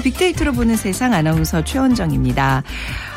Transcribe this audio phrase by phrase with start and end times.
[0.00, 2.62] 빅데이터로 보는 세상 아나운서 최원정입니다.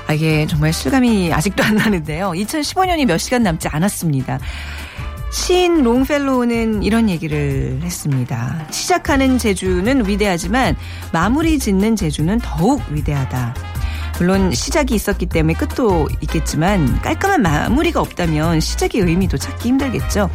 [0.08, 2.32] 아, 이게 정말 실감이 아직도 안 나는데요.
[2.32, 4.40] 2015년이 몇 시간 남지 않았습니다.
[5.32, 8.68] 시인 롱펠로우는 이런 얘기를 했습니다.
[8.72, 10.76] 시작하는 제주는 위대하지만
[11.12, 13.54] 마무리 짓는 제주는 더욱 위대하다.
[14.18, 20.30] 물론 시작이 있었기 때문에 끝도 있겠지만 깔끔한 마무리가 없다면 시작의 의미도 찾기 힘들겠죠.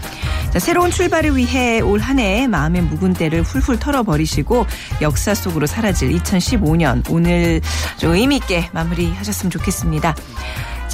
[0.55, 4.67] 자, 새로운 출발을 위해 올 한 해 마음의 묵은 때를 훌훌 털어버리시고
[5.03, 7.61] 역사 속으로 사라질 2015년 오늘
[7.99, 10.15] 좀 의미 있게 마무리하셨으면 좋겠습니다.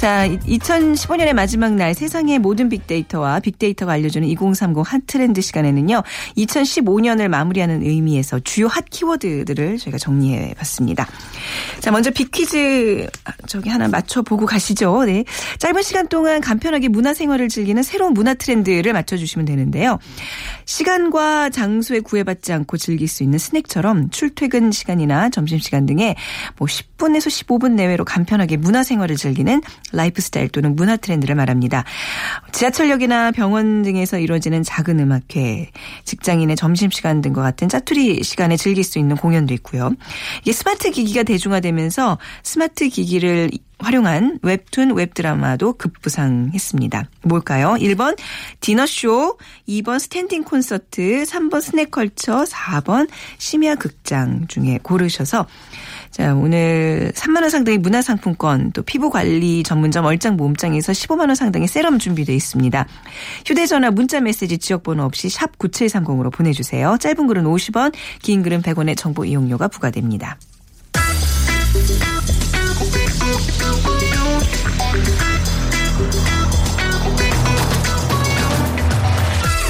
[0.01, 6.01] 자, 2015년의 마지막 날 세상의 모든 빅데이터와 빅데이터가 알려주는 2030 핫트렌드 시간에는요.
[6.37, 11.07] 2015년을 마무리하는 의미에서 주요 핫 키워드들을 저희가 정리해 봤습니다.
[11.81, 13.09] 자, 먼저 빅퀴즈
[13.45, 15.03] 저기 하나 맞춰보고 가시죠.
[15.03, 15.23] 네.
[15.59, 19.99] 짧은 시간 동안 간편하게 문화생활을 즐기는 새로운 문화 트렌드를 맞춰주시면 되는데요.
[20.65, 26.15] 시간과 장소에 구애받지 않고 즐길 수 있는 스낵처럼 출퇴근 시간이나 점심시간 등에
[26.57, 31.83] 뭐 10분에서 15분 내외로 간편하게 문화생활을 즐기는 라이프 스타일 또는 문화 트렌드를 말합니다.
[32.51, 35.71] 지하철역이나 병원 등에서 이루어지는 작은 음악회,
[36.05, 39.91] 직장인의 점심시간 등과 같은 짜투리 시간에 즐길 수 있는 공연도 있고요.
[40.41, 47.09] 이게 스마트 기기가 대중화되면서 스마트 기기를 활용한 웹툰 웹드라마도 급부상했습니다.
[47.23, 47.75] 뭘까요?
[47.79, 48.17] 1번
[48.59, 55.47] 디너쇼, 2번 스탠딩 콘서트, 3번 스낵컬처, 4번 심야 극장 중에 고르셔서
[56.11, 61.35] 자, 오늘 3만 원 상당의 문화 상품권, 또 피부 관리 전문점 얼짱 모음장에서 15만 원
[61.35, 62.85] 상당의 세럼 준비되어 있습니다.
[63.45, 66.97] 휴대 전화 문자 메시지 지역 번호 없이 샵 9730으로 보내 주세요.
[66.99, 70.37] 짧은 글은 50원, 긴 글은 100원의 정보 이용료가 부과됩니다.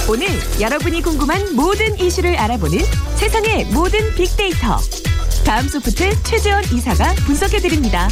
[0.09, 0.27] 오늘
[0.59, 2.79] 여러분이 궁금한 모든 이슈를 알아보는
[3.15, 4.77] 세상의 모든 빅데이터.
[5.45, 8.07] 다음 소프트 최재원 이사가 분석해드립니다.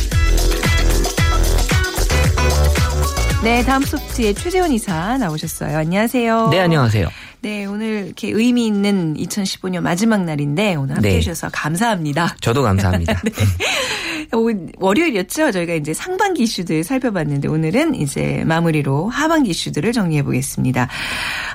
[3.43, 5.77] 네, 다음 소프트의 최재원 이사 나오셨어요.
[5.77, 6.49] 안녕하세요.
[6.49, 7.07] 네, 안녕하세요.
[7.41, 11.15] 네, 오늘 이렇게 의미 있는 2015년 마지막 날인데 오늘 함께 네.
[11.15, 12.35] 해주셔서 감사합니다.
[12.41, 13.21] 저도 감사합니다.
[14.33, 15.51] 오, 월요일이었죠.
[15.51, 20.87] 저희가 이제 상반기 이슈들 살펴봤는데 오늘은 이제 마무리로 하반기 이슈들을 정리해 보겠습니다.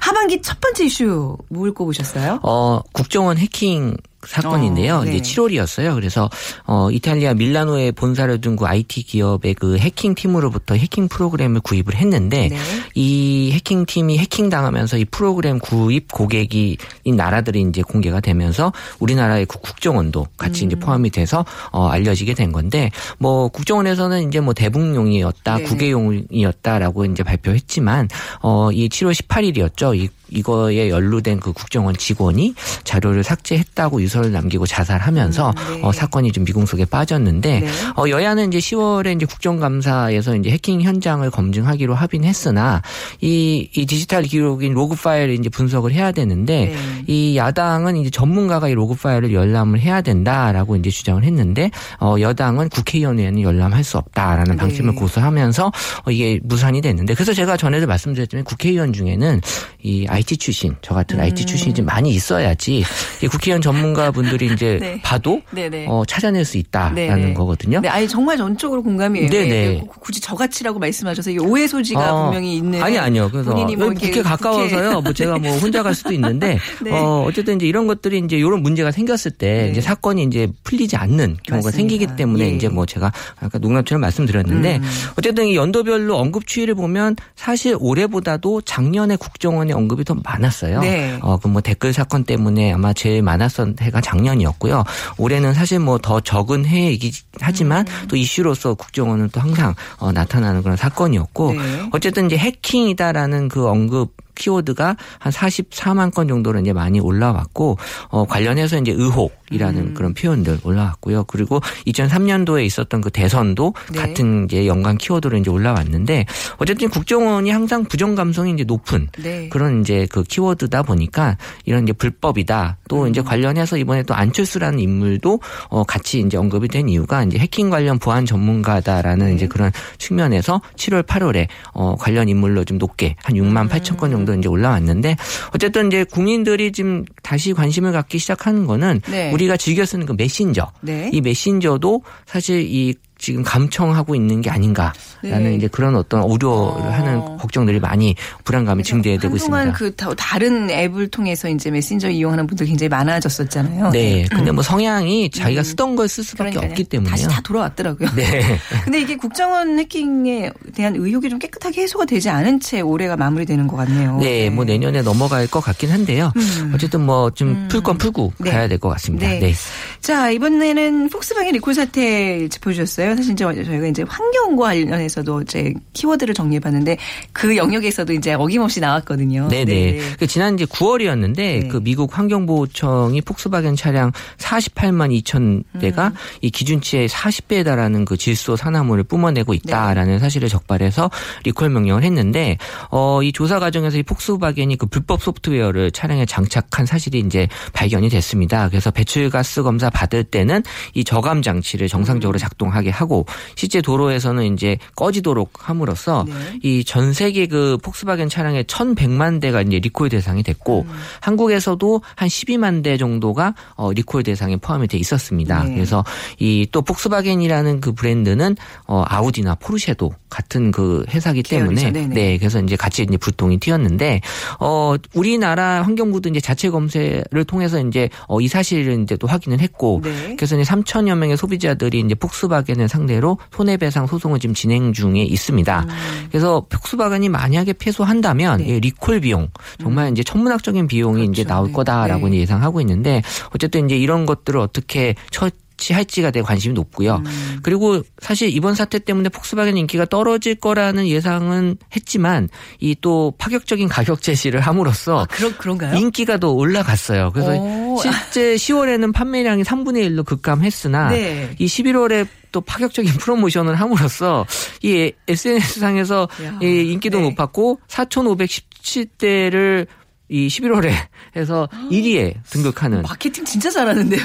[0.00, 2.40] 하반기 첫 번째 이슈 뭘 꼽으셨어요?
[2.42, 3.96] 어, 국정원 해킹
[4.26, 4.96] 사건인데요.
[4.96, 5.16] 어, 네.
[5.16, 5.94] 이제 7월이었어요.
[5.94, 6.30] 그래서
[6.66, 12.48] 어 이탈리아 밀라노에 본사를 둔 그 IT 기업의 그 해킹 팀으로부터 해킹 프로그램을 구입을 했는데
[12.48, 12.56] 네.
[12.94, 19.46] 이 해킹 팀이 해킹 당하면서 이 프로그램 구입 고객이 이 나라들이 이제 공개가 되면서 우리나라의
[19.46, 20.66] 그 국정원도 같이 음.
[20.66, 25.64] 이제 포함이 돼서 어 알려지게 된 건데 뭐 국정원에서는 이제 뭐 대북용이었다, 네.
[25.64, 28.08] 국외용이었다라고 이제 발표했지만
[28.40, 29.96] 어이 7월 18일이었죠.
[29.98, 35.80] 이 이거에 연루된 그 국정원 직원이 자료를 삭제했다고 유서를 남기고 자살하면서 음, 네.
[35.82, 37.68] 어, 사건이 좀 미궁속에 빠졌는데 네.
[37.96, 42.82] 어, 여야는 이제 10월에 이제 국정감사에서 이제 해킹 현장을 검증하기로 합의는 했으나
[43.20, 47.04] 이, 이 디지털 기록인 로그 파일을 이제 분석을 해야 되는데 네.
[47.06, 52.68] 이 야당은 이제 전문가가 이 로그 파일을 열람을 해야 된다라고 이제 주장을 했는데 어, 여당은
[52.68, 54.56] 국회의원 외에는 열람할 수 없다라는 네.
[54.56, 59.40] 방침을 고수하면서 어, 이게 무산이 됐는데 그래서 제가 전에도 말씀드렸지만 국회의원 중에는
[59.82, 61.22] 이 IT 출신 저 같은 음.
[61.24, 62.82] IT 출신이 좀 많이 있어야지
[63.22, 65.00] 이 국회의원 전문가분들이 이제 네.
[65.02, 65.86] 봐도 네네.
[65.88, 67.34] 어, 찾아낼 수 있다라는 네네.
[67.34, 67.80] 거거든요.
[67.80, 69.28] 네, 아니 정말 전적으로 공감이에요.
[69.28, 69.48] 네네.
[69.48, 72.82] 네, 구- 굳이 저가치라고 말씀하셔서 이게 오해 소지가 어, 분명히 있는.
[72.82, 73.28] 아니 아니요.
[73.30, 75.02] 그래서 본인이 뭐 이렇게 국회 가까워서요.
[75.02, 76.90] 뭐 제가 뭐 혼자 갈 수도 있는데 네.
[76.90, 79.70] 어 어쨌든 이제 이런 것들이 이제 이런 문제가 생겼을 때 네.
[79.72, 81.70] 이제 사건이 이제 풀리지 않는 경우가 맞습니다.
[81.76, 82.56] 생기기 때문에 예.
[82.56, 84.82] 이제 뭐 제가 아까 농담처럼 말씀드렸는데 음.
[85.18, 90.80] 어쨌든 이 연도별로 언급 추이를 보면 사실 올해보다도 작년에 국정원의 언급이 더 많았어요.
[90.80, 91.18] 네.
[91.22, 94.84] 어, 그 뭐 댓글 사건 때문에 아마 제일 많았던 해가 작년이었고요.
[95.18, 98.08] 올해는 사실 뭐 더 적은 해이긴 하지만 음.
[98.08, 101.88] 또 이슈로서 국정원은 또 항상 어, 나타나는 그런 사건이었고 네.
[101.92, 107.78] 어쨌든 이제 해킹이다라는 그 언급 키워드가 한 44만 건 정도로 이제 많이 올라왔고
[108.08, 109.94] 어 관련해서 이제 의혹이라는 음.
[109.94, 111.24] 그런 표현들 올라왔고요.
[111.24, 113.98] 그리고 2003년도에 있었던 그 대선도 네.
[113.98, 116.26] 같은 이제 연관 키워드로 이제 올라왔는데
[116.58, 119.48] 어쨌든 국정원이 항상 부정 감성이 이제 높은 네.
[119.48, 122.78] 그런 이제 그 키워드다 보니까 이런 이제 불법이다.
[122.88, 127.70] 또 이제 관련해서 이번에 또 안철수라는 인물도 어 같이 이제 언급이 된 이유가 이제 해킹
[127.70, 133.68] 관련 보안 전문가다라는 이제 그런 측면에서 7월 8월에 어 관련 인물로 좀 높게 한 6만
[133.68, 135.16] 8천 건 정도 이제 올라왔는데
[135.54, 139.30] 어쨌든 이제 국민들이 지금 다시 관심을 갖기 시작하는 거는 네.
[139.32, 140.72] 우리가 즐겨 쓰는 그 메신저.
[140.80, 141.10] 네.
[141.12, 142.94] 이 메신저도 사실 이
[143.24, 144.92] 지금 감청하고 있는 게 아닌가라는
[145.22, 145.54] 네.
[145.56, 146.90] 이제 그런 어떤 우려를 어.
[146.92, 149.78] 하는 걱정들이 많이 불안감이 증대되고 한동안 있습니다.
[149.78, 153.90] 그 다- 다른 앱을 통해서 이제 메신저 이용하는 분들 굉장히 많아졌었잖아요.
[153.92, 154.26] 네.
[154.30, 155.64] 근데 뭐 성향이 자기가 음.
[155.64, 156.70] 쓰던 걸 쓸 수밖에 그러니까요.
[156.70, 157.10] 없기 때문에요.
[157.10, 158.10] 다시 다 돌아왔더라고요.
[158.14, 158.58] 네.
[158.84, 163.76] 근데 이게 국정원 해킹에 대한 의혹이 좀 깨끗하게 해소가 되지 않은 채 올해가 마무리되는 것
[163.78, 164.18] 같네요.
[164.18, 166.30] 네, 뭐 내년에 넘어갈 것 같긴 한데요.
[166.36, 166.72] 음.
[166.74, 167.68] 어쨌든 뭐좀 음.
[167.70, 168.50] 풀건 풀고 네.
[168.50, 169.26] 가야 될 것 같습니다.
[169.26, 169.38] 네.
[169.38, 169.54] 네.
[170.02, 173.13] 자, 이번에는 폭스바겐 리콜 사태 짚어주셨어요.
[173.16, 176.96] 사실 이제 저희가 이제 환경과 관련해서도 이제 키워드를 정리해봤는데
[177.32, 179.48] 그 영역에서도 이제 어김없이 나왔거든요.
[179.48, 179.98] 네네.
[180.18, 181.68] 그 지난 이제 9월이었는데 네.
[181.68, 186.14] 그 미국 환경보호청이 폭스바겐 차량 48만 2천 대가 음.
[186.40, 189.56] 이 기준치의 40배에 달하는 그 질소 산화물을 뿜어내고 네.
[189.56, 191.10] 있다라는 사실을 적발해서
[191.44, 192.58] 리콜 명령을 했는데
[192.90, 198.68] 어 이 조사 과정에서 이 폭스바겐이 그 불법 소프트웨어를 차량에 장착한 사실이 이제 발견이 됐습니다.
[198.68, 200.62] 그래서 배출가스 검사 받을 때는
[200.92, 201.88] 이 저감 장치를 음.
[201.88, 203.26] 정상적으로 작동하게 하고
[203.56, 206.34] 실제 도로에서는 이제 꺼지도록 함으로써 네.
[206.62, 210.94] 이 전 세계 그 폭스바겐 차량의 1,100만 대가 이제 리콜 대상이 됐고 음.
[211.20, 215.64] 한국에서도 한 12만 대 정도가 어 리콜 대상에 포함이 돼 있었습니다.
[215.64, 215.74] 네.
[215.74, 216.04] 그래서
[216.38, 218.56] 이 또 폭스바겐이라는 그 브랜드는
[218.86, 221.80] 어 아우디나 포르쉐도 같은 그 회사기 때문에.
[222.08, 224.20] 네 그래서 이제 같이 이제 불똥이 튀었는데
[224.58, 230.00] 어 우리나라 환경부도 이제 자체 검색을 통해서 이제 어 이 사실을 이제 또 확인을 했고
[230.04, 230.34] 네.
[230.36, 235.86] 그래서 이제 3천여 명의 소비자들이 이제 폭스바겐을 상대로 손해배상 소송을 지금 진행 중에 있습니다.
[236.30, 238.66] 그래서 폭스바겐이 만약에 패소한다면 음.
[238.66, 238.76] 네.
[238.76, 239.48] 이 리콜 비용
[239.80, 241.48] 정말 이제 천문학적인 비용이 이제 그렇죠.
[241.48, 241.72] 나올 네.
[241.72, 242.36] 거다라고 네.
[242.36, 243.22] 이제 예상하고 있는데
[243.54, 247.22] 어쨌든 이제 이런 것들을 어떻게 처 치할지가 대해 관심이 높고요.
[247.24, 247.58] 음.
[247.62, 252.48] 그리고 사실 이번 사태 때문에 폭스바겐 인기가 떨어질 거라는 예상은 했지만
[252.80, 255.94] 이 또 파격적인 가격 제시를 함으로써 아, 그런 그런가요?
[255.94, 257.32] 인기가 더 올라갔어요.
[257.34, 257.98] 그래서 오.
[258.00, 261.54] 실제 10월에는 판매량이 3분의 1로 급감했으나 네.
[261.58, 264.46] 이 11월에 또 파격적인 프로모션을 함으로써
[264.82, 267.24] 이 SNS 상에서 야, 이 인기도 네.
[267.24, 269.86] 높았고 4,517대를
[270.28, 270.90] 이 11월에
[271.36, 274.20] 해서 1위에 등극하는 마케팅 진짜 잘하는데요.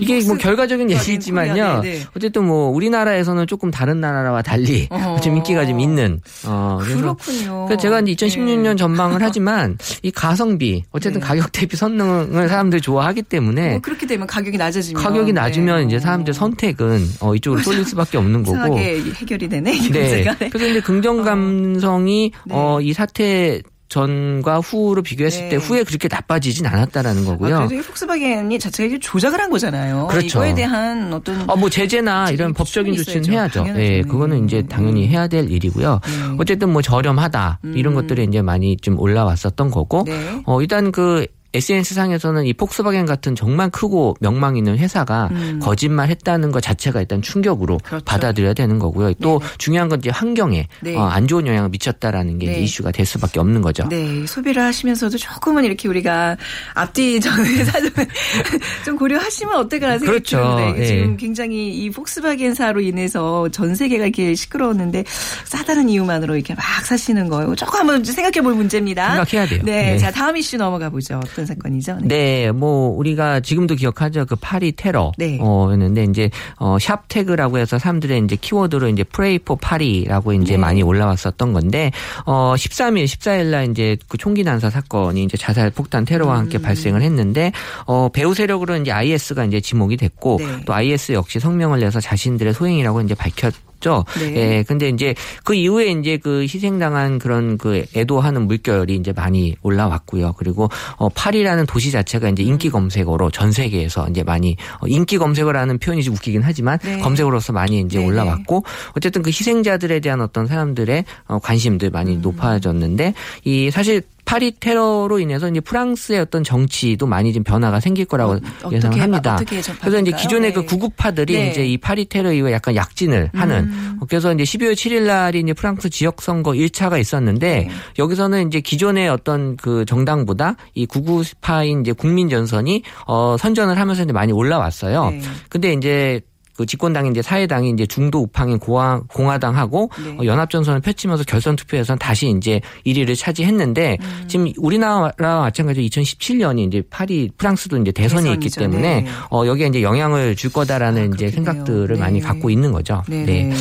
[0.00, 1.80] 이게 뭐 결과적인 얘기지만요.
[1.82, 2.04] 네, 네.
[2.16, 5.16] 어쨌든 뭐 우리나라에서는 조금 다른 나라와 달리 어.
[5.22, 6.20] 좀 인기가 좀 있는.
[6.44, 7.66] 어, 그렇군요.
[7.66, 8.76] 그러니까 제가 이제 2016년 네.
[8.76, 11.26] 전망을 하지만 이 가성비 어쨌든 네.
[11.26, 15.84] 가격 대비 선능을 사람들이 좋아하기 때문에 뭐 그렇게 되면 가격이 낮아지면 가격이 낮으면 네.
[15.84, 18.76] 이제 사람들 선택은 어, 이쪽으로 쏠릴 수밖에 없는 거고.
[18.78, 19.76] 해결이 되네.
[19.76, 20.24] 이 네.
[20.24, 20.48] 네.
[20.50, 22.54] 그래서 이제 긍정 감성이 네.
[22.54, 25.48] 어, 이 사태 전과 후로 비교했을 네.
[25.50, 27.56] 때 후에 그렇게 나빠지진 않았다라는 거고요.
[27.56, 30.08] 아, 그래도 이 폭스바겐이 자체가 조작을 한 거잖아요.
[30.08, 30.26] 그렇죠.
[30.26, 33.32] 이거에 대한 어떤 어, 뭐 제재나 제재 이런 법적인 조치는.
[33.32, 33.66] 해야죠.
[33.76, 34.68] 예, 그거는 이제 음.
[34.68, 36.00] 당연히 해야 될 일이고요.
[36.02, 36.36] 네.
[36.38, 38.00] 어쨌든 뭐 저렴하다 이런 음.
[38.00, 40.04] 것들이 이제 많이 좀 올라왔었던 거고.
[40.06, 40.42] 네.
[40.46, 45.60] 어, 일단 그 SNS 상에서는 이 폭스바겐 같은 정말 크고 명망 있는 회사가 음.
[45.62, 48.04] 거짓말 했다는 것 자체가 일단 충격으로 그렇죠.
[48.04, 49.14] 받아들여야 되는 거고요.
[49.14, 49.52] 또 네네.
[49.58, 50.96] 중요한 건 이제 환경에 네.
[50.96, 52.60] 어, 안 좋은 영향을 미쳤다라는 게 네.
[52.60, 53.88] 이슈가 될 수밖에 없는 거죠.
[53.88, 56.36] 네, 소비를 하시면서도 조금은 이렇게 우리가
[56.74, 57.92] 앞뒤 전에 사전을
[58.84, 60.36] 좀 고려하시면 어떨까라는 생각이 그렇죠.
[60.36, 60.74] 들어요.
[60.78, 60.86] 예.
[60.86, 65.04] 지금 굉장히 이 폭스바겐사로 인해서 전 세계가 이렇게 시끄러웠는데
[65.44, 67.54] 싸다는 이유만으로 이렇게 막 사시는 거예요.
[67.54, 69.24] 조금 한번 생각해 볼 문제입니다.
[69.24, 69.62] 생각해야 돼요.
[69.64, 69.98] 네, 네.
[69.98, 71.20] 자 다음 이슈 넘어가 보죠.
[71.24, 71.98] 어떤 사건이죠?
[72.04, 74.26] 네, 뭐 우리가 지금도 기억하죠.
[74.26, 75.12] 그 파리 테러.
[75.18, 75.38] 네.
[75.40, 80.58] 어였는데 이제 어 샵 태그라고 해서 사람들의 이제 키워드로 이제 프레이 포 파리라고 이제 네.
[80.58, 81.90] 많이 올라왔었던 건데
[82.26, 86.38] 어 13일, 14일 날 이제 그 총기 난사 사건이 이제 자살 폭탄 테러와 음.
[86.40, 87.52] 함께 발생을 했는데
[87.86, 90.46] 어 배후 세력으로 이제 IS가 이제 지목이 됐고 네.
[90.66, 94.34] 또 IS 역시 성명을 내서 자신들의 소행이라고 이제 밝혔 죠 네.
[94.36, 95.14] 예, 근데 이제
[95.44, 100.32] 그 이후에 이제 그 희생당한 그런 그 애도하는 물결이 이제 많이 올라왔고요.
[100.38, 102.48] 그리고 어 파리라는 도시 자체가 이제 음.
[102.48, 106.98] 인기 검색어로 전 세계에서 이제 많이 어, 인기 검색어라는 표현이 좀 웃기긴 하지만 네.
[107.00, 108.08] 검색어로서 많이 이제 네네.
[108.08, 108.64] 올라왔고
[108.96, 111.92] 어쨌든 그 희생자들에 대한 어떤 사람들의 어 관심들 음.
[111.92, 113.12] 많이 높아졌는데
[113.44, 118.70] 이 사실 파리 테러로 인해서 이제 프랑스의 어떤 정치도 많이 좀 변화가 생길 거라고 어,
[118.72, 119.36] 예상합니다.
[119.80, 120.12] 그래서 이제?
[120.12, 120.66] 기존의 그 네.
[120.66, 121.50] 구구파들이 네.
[121.50, 124.00] 이제 이 파리 테러 이후에 약간 약진을 하는 음.
[124.08, 127.70] 그래서 이제 12월 7일 날이 이제 프랑스 지역 선거 1차가 있었는데 네.
[127.98, 134.12] 여기서는 이제 기존의 어떤 그 정당보다 이 구구파인 이제 국민 전선이 어 선전을 하면서 이제
[134.12, 135.10] 많이 올라왔어요.
[135.10, 135.20] 네.
[135.48, 136.20] 근데 이제
[136.56, 140.16] 그 집권당인 이제 사회당이 이제 중도 우파인 공화, 공화당하고 네.
[140.18, 144.24] 어, 연합전선을 펼치면서 결선 투표에서는 다시 이제 1위를 차지했는데 음.
[144.28, 148.60] 지금 우리나라와 마찬가지로 2017년이 이제 파리 프랑스도 이제 대선이 있기 대선이죠.
[148.60, 149.10] 때문에 네.
[149.30, 151.30] 어 여기에 이제 영향을 줄 거다라는 아, 이제.
[151.30, 152.00] 생각들을 네.
[152.00, 153.02] 많이 갖고 있는 거죠.
[153.08, 153.24] 네.
[153.24, 153.52] 네.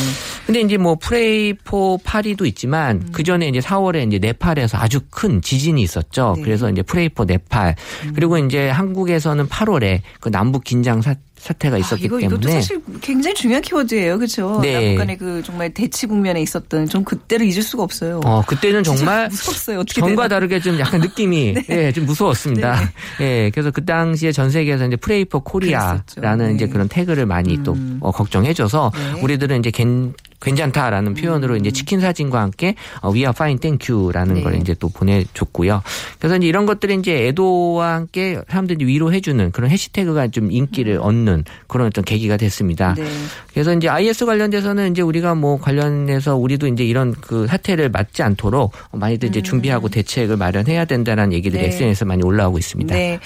[0.45, 3.09] 근데 이제 뭐 Pray for Paris도 있지만 음.
[3.11, 6.33] 그 전에 이제 4월에 이제 네팔에서 아주 큰 지진이 있었죠.
[6.35, 6.41] 네.
[6.41, 6.43] 음.
[6.43, 7.75] 그래서 이제 Pray for Nepal
[8.13, 13.33] 그리고 이제 한국에서는 8월에 그 남북 긴장 사, 사태가 있었기 아, 이거 때문에 사실 굉장히
[13.33, 14.59] 중요한 키워드예요, 그렇죠?
[14.61, 14.73] 네.
[14.73, 18.19] 남북 간의 그 정말 대치 국면에 있었던 좀 그때를 잊을 수가 없어요.
[18.25, 19.79] 어 그때는 정말 무섭어요.
[19.79, 20.27] 어떻게 전과 되나.
[20.35, 22.91] 다르게 좀 약간 느낌이 예, 좀 무서웠습니다.
[23.21, 26.47] 예, 그래서 그 당시에 전 세계에서 이제 Pray for Korea라는.
[26.47, 26.53] 네.
[26.55, 27.97] 이제 그런 태그를 많이 또 음.
[28.01, 29.21] 어, 걱정해 줘서 네.
[29.21, 34.35] 우리들은 이제 괜, 괜찮다라는 표현으로 이제 치킨 사진과 함께 어, We are fine, thank you라는
[34.35, 34.41] 네.
[34.43, 35.81] 걸 이제 또 보내줬고요.
[36.19, 41.87] 그래서 이제 이런 것들이 이제 애도와 함께 사람들이 위로해주는 그런 해시태그가 좀 인기를 얻는 그런
[41.87, 42.93] 어떤 계기가 됐습니다.
[42.97, 43.05] 네.
[43.53, 48.73] 그래서 이제 IS 관련돼서는 이제 우리가 뭐 관련해서 우리도 이제 이런 그 사태를 맞지 않도록
[48.91, 51.69] 많이들 이제 준비하고 대책을 마련해야 된다라는 얘기들이 음.
[51.69, 51.69] 네.
[51.69, 52.93] SNS에 많이 올라오고 있습니다.
[52.93, 53.19] 네.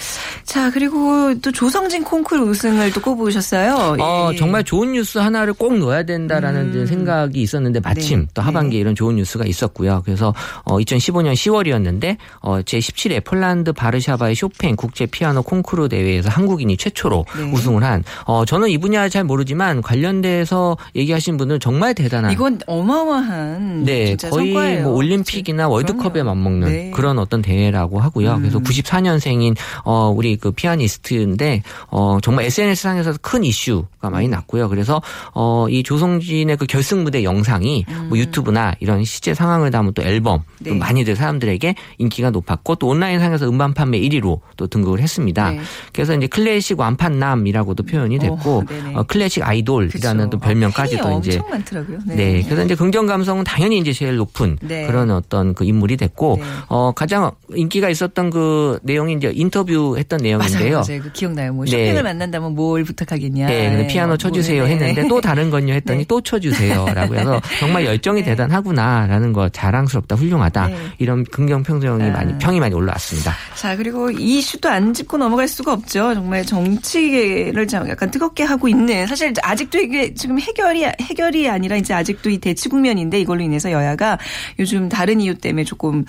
[0.44, 3.98] 자, 그리고 또 조성진 콩쿠르 우승을 또 꼽으셨어요.
[4.00, 4.36] 어, 예.
[4.36, 8.28] 정말 좋은 뉴스 하나를 꼭 넣어야 된다라는 이제 생각이 있었는데 마침 네.
[8.34, 10.02] 또 하반기에 이런 좋은 뉴스가 있었고요.
[10.04, 10.34] 그래서
[10.66, 17.52] 어, 2015년 10월이었는데 어, 제17회 폴란드 바르샤바의 쇼팽 국제 피아노 콩쿠르 대회에서 한국인이 최초로 네.
[17.52, 23.86] 우승을 한 어, 저는 이 분야 잘 모르지만 관련돼서 얘기하신 분은 정말 대단한 이건 어마어마한
[23.86, 24.84] 네, 거의 성과예요.
[24.84, 26.28] 뭐 올림픽이나 월드컵에 그럼요.
[26.30, 26.92] 맞먹는 네.
[26.92, 28.34] 그런 어떤 대회라고 하고요.
[28.34, 28.42] 음.
[28.42, 34.68] 그래서 94년생인 어 우리 그 피아니스트인데 어 정말 SNS 상에서 큰 이슈가 많이 났고요.
[34.70, 35.02] 그래서
[35.34, 40.42] 어이 조성진의 그 결승 무대 영상이 뭐 유튜브나 이런 실제 상황을 담은 또 앨범 음.
[40.60, 40.70] 네.
[40.72, 45.52] 또 많이들 사람들에게 인기가 높았고 또 온라인 상에서 음반 판매 1위로 또 등극을 했습니다.
[45.52, 45.60] 네.
[45.94, 48.64] 그래서 이제 클래식 완판남이라고도 표현이 됐고 어.
[48.96, 50.30] 어, 클래식 아이돌이라는 그쵸.
[50.30, 52.00] 또 별명까지도 팬이 이제 엄청 많더라고요.
[52.08, 52.44] 네.
[52.44, 54.88] 그래서 이제 긍정 감성은 당연히 이제 제일 높은 네.
[54.88, 56.44] 그런 어떤 그 인물이 됐고 네.
[56.68, 60.82] 어 가장 인기가 있었던 그 내용이 이제 인터뷰했던 맞아요, 내용인데요.
[60.88, 61.02] 맞아요.
[61.02, 61.54] 그 기억나요.
[61.54, 61.72] 뭐 네.
[61.72, 63.48] 쇼팽을 만난다면 뭘 부탁하겠냐.
[63.48, 65.08] 네, 피아노 뭐, 쳐주세요 네, 했는데 네.
[65.08, 66.06] 또 다른 건요 했더니 네.
[66.08, 68.30] 또 쳐주세요 라고 해서 정말 열정이 네.
[68.30, 70.78] 대단하구나라는 거 자랑스럽다 훌륭하다 네.
[71.00, 72.12] 이런 긍정 평정이 아.
[72.12, 73.34] 많이 평이 많이 올라왔습니다.
[73.56, 76.14] 자, 그리고 이 이슈도 안 짚고 넘어갈 수가 없죠.
[76.14, 81.94] 정말 정치를 좀 약간 뜨겁게 하고 있는 사실 아직도 이게 지금 해결이 해결이 아니라 이제
[81.94, 84.18] 아직도 이 대치 국면인데 이걸로 인해서 여야가
[84.60, 86.06] 요즘 다른 이유 때문에 조금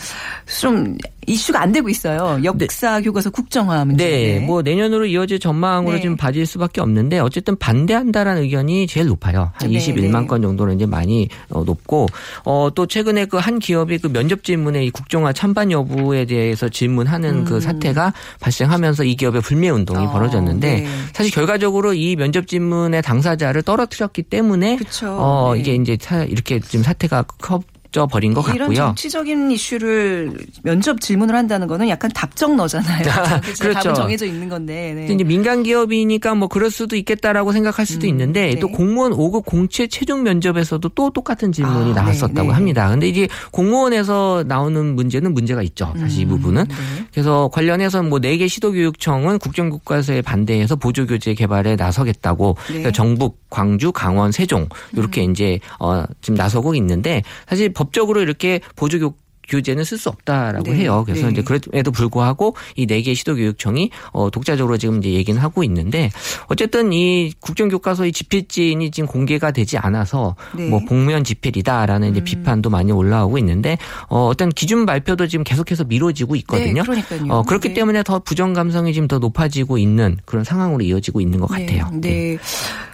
[0.61, 0.97] 좀
[1.28, 2.40] 이슈가 안 되고 있어요.
[2.42, 4.04] 역사 교과서 국정화 문제.
[4.04, 6.00] 네, 뭐 내년으로 이어질 전망으로 네.
[6.00, 9.52] 지금 봐질 수밖에 없는데 어쨌든 반대한다라는 의견이 제일 높아요.
[9.54, 10.26] 한 네, 21만 네.
[10.26, 12.06] 건 정도 는 이제 많이 어, 높고
[12.44, 17.44] 어, 또 최근에 그 한 기업이 그 면접 질문에 이 국정화 찬반 여부에 대해서 질문하는
[17.44, 20.08] 그 사태가 발생하면서 이 기업의 불매 운동이 음.
[20.08, 20.86] 어, 벌어졌는데 네.
[21.14, 25.06] 사실 결과적으로 이 면접 질문의 당사자를 떨어뜨렸기 때문에 그쵸.
[25.18, 25.60] 어, 네.
[25.60, 27.62] 이게 이제 사- 이렇게 지금 사태가 커져
[28.11, 28.76] 버린 것 이런 같고요.
[28.76, 33.02] 정치적인 이슈를 면접 질문을 한다는 거는 약간 답정 너잖아요.
[33.02, 33.40] 그렇죠.
[33.61, 33.80] 그렇죠.
[33.80, 34.92] 답은 정해져 있는 건데.
[34.95, 35.12] 네.
[35.12, 38.61] 이제 민간 기업이니까 뭐 그럴 수도 있겠다라고 생각할 수도 있는데 네.
[38.61, 42.54] 또 공무원 5급 공채 최종 면접에서도 또 똑같은 질문이 아, 나왔었다고 네, 네.
[42.54, 42.88] 합니다.
[42.90, 45.92] 근데 이제 공무원에서 나오는 문제는 문제가 있죠.
[45.99, 46.64] 사실 이 음, 부분은.
[46.68, 46.75] 네.
[47.12, 52.66] 그래서 관련해서 뭐 4개 시도교육청은 국정교과서에 반대해서 보조교재 개발에 나서겠다고 네.
[52.66, 55.30] 그러니까 정북, 광주, 강원, 세종 이렇게 음.
[55.30, 59.14] 이제 어 지금 나서고 있는데 사실 법적으로 이렇게 보조교
[59.49, 60.81] 교재는 쓸 수 없다라고 네.
[60.81, 61.02] 해요.
[61.07, 61.33] 그래서 네.
[61.33, 66.11] 이제 그럼에도 불구하고 이 네개 시도교육청이 어 독자적으로 지금 이제 얘기는 하고 있는데
[66.47, 70.69] 어쨌든 이 국정교과서의 집필진이 지금 공개가 되지 않아서 네.
[70.69, 73.78] 뭐 복면 집필이다라는 이제 비판도 많이 올라오고 있는데
[74.09, 76.83] 어 어떤 기준 발표도 지금 계속해서 미뤄지고 있거든요.
[76.83, 77.33] 네, 그러니까요.
[77.33, 77.75] 어 그렇기 네.
[77.75, 81.88] 때문에 더 부정 감성이 지금 더 높아지고 있는 그런 상황으로 이어지고 있는 것 같아요.
[81.93, 82.00] 네.
[82.00, 82.38] 네.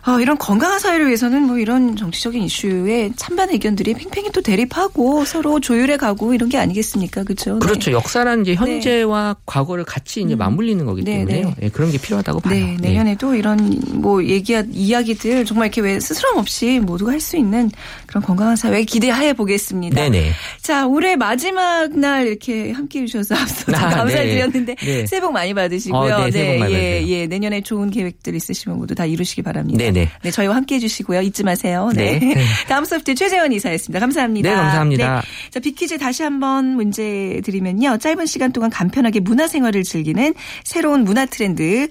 [0.06, 5.60] 어, 이런 건강한 사회를 위해서는 뭐 이런 정치적인 이슈에 찬반 의견들이 팽팽히 또 대립하고 서로
[5.60, 7.24] 조율해 가고 이런 게 아니겠습니까?
[7.24, 7.58] 그렇죠?
[7.58, 7.90] 그렇죠.
[7.90, 11.46] 역사란 이제 현재와 과거를 같이 이제 맞물리는 거기 네, 때문에요.
[11.48, 11.54] 네.
[11.62, 12.54] 예, 그런 게 필요하다고 봐요.
[12.54, 17.70] 네, 내년에도 이런 뭐 얘기 이야기들 정말 이렇게 왜 스스럼 없이 모두가 할 수 있는
[18.06, 19.96] 그런 건강한 사회 기대해 보겠습니다.
[19.96, 20.32] 네네.
[20.60, 24.84] 자, 올해 마지막 날 이렇게 함께 해 주셔서 앞서 좀 아, 감사드렸는데 네.
[24.84, 25.06] 네.
[25.06, 26.14] 새해 복 많이 받으시고요.
[26.14, 27.04] 어, 네, 많이 예.
[27.06, 29.78] 예, 내년에 좋은 계획들 있으시면 모두 다 이루시기 바랍니다.
[29.78, 30.04] 네네.
[30.04, 30.10] 네.
[30.22, 31.22] 네, 저희와 함께 해 주시고요.
[31.22, 31.90] 잊지 마세요.
[31.94, 32.18] 네.
[32.18, 32.34] 네.
[32.68, 33.98] 다음 소프트 최재원 이사였습니다.
[34.00, 34.50] 감사합니다.
[34.50, 35.14] 네, 감사합니다.
[35.20, 35.50] 네.
[35.50, 37.98] 자, 빅퀴즈 다시 한번 문제 드리면요.
[37.98, 41.88] 짧은 시간 동안 간편하게 문화생활을 즐기는 새로운 문화 트렌드.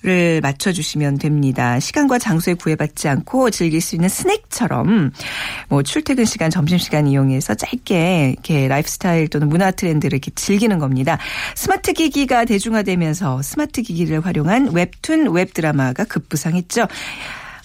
[0.00, 1.80] 를 맞춰주시면 됩니다.
[1.80, 5.10] 시간과 장소에 구애받지 않고 즐길 수 있는 스낵처럼
[5.68, 10.78] 뭐 출퇴근 시간, 점심 시간 이용해서 짧게 이렇게 라이프 스타일 또는 문화 트렌드를 이렇게 즐기는
[10.78, 11.18] 겁니다.
[11.56, 16.86] 스마트 기기가 대중화되면서 스마트 기기를 활용한 웹툰 웹 드라마가 급부상했죠.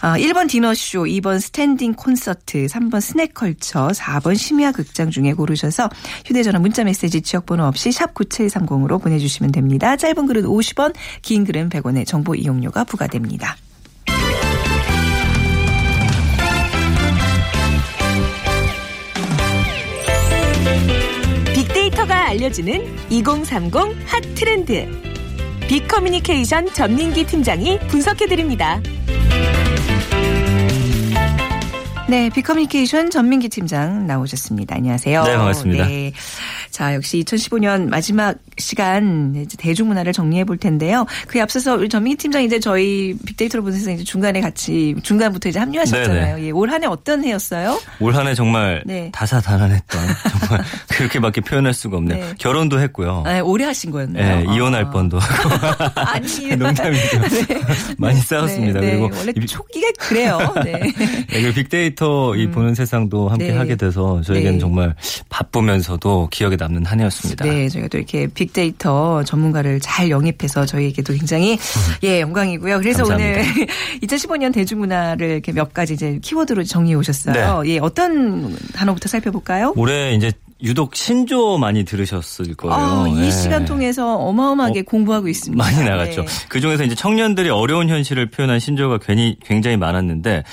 [0.06, 5.90] 아, 1번 디너쇼, 2번 스탠딩 콘서트, 3번 스낵컬처, 4번 심야 극장 중에 고르셔서
[6.26, 9.96] 휴대전화 문자메시지 지역번호 없이 샵 9730으로 보내주시면 됩니다.
[9.96, 13.56] 짧은 글은 50원, 긴 글은 100원의 정보 이용료가 부과됩니다.
[21.56, 23.74] 빅데이터가 알려주는 2030
[24.06, 24.86] 핫 트렌드.
[25.70, 28.82] 빅커뮤니케이션 전민기 팀장이 분석해드립니다.
[32.14, 34.76] 네, 빅커뮤니케이션 전민기 팀장 나오셨습니다.
[34.76, 35.24] 안녕하세요.
[35.24, 35.88] 네, 반갑습니다.
[35.88, 36.12] 네.
[36.74, 41.06] 자, 역시 2015년 마지막 시간 이제 대중문화를 정리해 볼 텐데요.
[41.28, 46.44] 그에 앞서서 우리 전민기 팀장 이제 저희 빅데이터로 보내서 이제 중간에 같이 중간부터 이제 합류하셨잖아요.
[46.44, 47.80] 예, 올 한 해 어떤 해였어요?
[48.00, 49.10] 올 한 해 정말 네.
[49.14, 50.02] 다사다난했던
[50.40, 52.26] 정말 그렇게밖에 표현할 수가 없네요.
[52.26, 52.34] 네.
[52.40, 53.24] 결혼도 했고요.
[53.28, 54.26] 아, 오래 하신 거였나요?
[54.26, 54.54] 예, 아.
[54.56, 55.50] 이혼할 뻔도 하고
[56.02, 57.20] 아니, 농담이죠.
[58.00, 58.80] 많이 싸웠습니다.
[58.80, 58.98] 네, 네.
[59.00, 60.40] 그리고 원래 이- 초기가 그래요.
[60.64, 60.72] 네.
[60.82, 63.58] 네, 그리고 빅데이터 이 보는 세상도 함께 네.
[63.58, 64.60] 하게 돼서 저에게는 네.
[64.60, 64.96] 정말
[65.34, 67.44] 바쁘면서도 기억에 남는 한 해였습니다.
[67.44, 71.58] 네, 저희가 또 이렇게 빅데이터 전문가를 잘 영입해서 저희에게도 굉장히
[72.04, 72.78] 예 영광이고요.
[72.78, 73.42] 그래서 오늘 음.
[73.42, 73.74] 감사합니다.
[74.04, 77.64] 2015년 대중문화를 이렇게 몇 가지 이제 키워드로 정리해 오셨어요.
[77.66, 79.74] 예, 어떤 단어부터 살펴볼까요?
[79.76, 82.76] 올해 이제 유독 신조 많이 들으셨을 거예요.
[82.76, 83.32] 아, 이 예.
[83.32, 85.62] 시간 통해서 어마어마하게 공부하고 있습니다.
[85.62, 86.22] 많이 나갔죠.
[86.22, 86.28] 네.
[86.48, 90.44] 그 중에서 이제 청년들이 어려운 현실을 표현한 신조가 괜히 굉장히 많았는데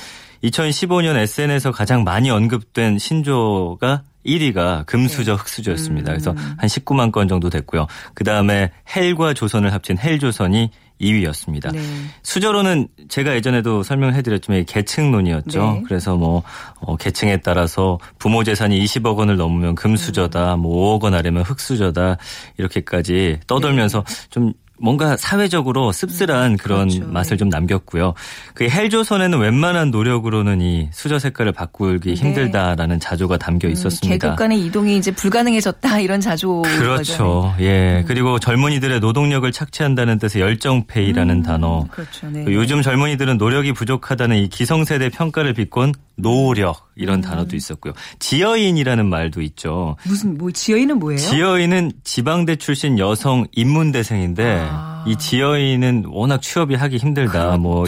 [0.43, 5.39] 2015년 SNS에서 가장 많이 언급된 신조가 1위가 금수저 네.
[5.39, 6.13] 흑수저였습니다.
[6.13, 6.15] 음.
[6.15, 7.87] 그래서 한 19만 건 정도 됐고요.
[8.15, 11.73] 그 다음에 헬과 조선을 합친 헬조선이 2위였습니다.
[11.73, 11.81] 네.
[12.23, 15.61] 수저로는 제가 예전에도 설명해드렸지만 이게 계층론이었죠.
[15.61, 15.83] 네.
[15.87, 16.43] 그래서 뭐
[16.81, 20.61] 어, 계층에 따라서 부모 재산이 20억 원을 넘으면 금수저다, 음.
[20.61, 22.19] 뭐 5억 원 아래면 흑수저다
[22.59, 26.99] 이렇게까지 떠돌면서 좀 뭔가 사회적으로 씁쓸한 그런 네.
[26.99, 27.13] 그렇죠.
[27.13, 28.15] 맛을 좀 남겼고요.
[28.55, 32.15] 그 헬조선에는 웬만한 노력으로는 이 수저 색깔을 바꾸기 네.
[32.15, 34.09] 힘들다라는 자조가 담겨 있었습니다.
[34.09, 37.55] 계급 간의 이동이 이제 불가능해졌다 이런 자조 그렇죠.
[37.61, 38.05] 예.
[38.07, 41.87] 그리고 젊은이들의 노동력을 착취한다는 뜻의 열정페이라는 단어.
[41.91, 42.31] 그렇죠.
[42.31, 42.45] 네.
[42.45, 47.95] 그 요즘 젊은이들은 노력이 부족하다는 이 기성세대 평가를 비꼰 노력 이런 단어도 있었고요.
[48.19, 49.97] 지어인이라는 말도 있죠.
[50.05, 51.19] 무슨 뭐 지어이는 뭐예요?
[51.19, 54.70] 지어인은 지방대 출신 여성 인문대생인데 아.
[55.07, 57.57] 이 지어인은 워낙 취업이 하기 힘들다.
[57.59, 57.85] 뭐.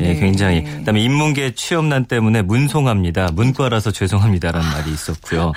[0.00, 0.14] 예, 네.
[0.20, 0.62] 굉장히.
[0.62, 0.78] 네.
[0.78, 3.28] 그다음에 인문계 취업난 때문에 문송합니다.
[3.32, 5.52] 문과라서 죄송합니다라는 말이 있었고요.